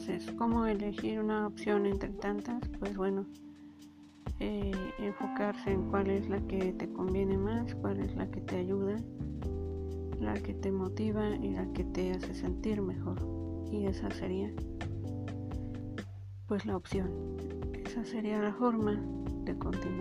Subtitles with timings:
[0.00, 2.62] Entonces, ¿cómo elegir una opción entre tantas?
[2.78, 3.26] Pues bueno,
[4.38, 4.70] eh,
[5.00, 8.94] enfocarse en cuál es la que te conviene más, cuál es la que te ayuda,
[10.20, 13.18] la que te motiva y la que te hace sentir mejor.
[13.72, 14.52] Y esa sería
[16.46, 17.10] pues la opción.
[17.84, 19.02] Esa sería la forma
[19.46, 19.97] de continuar.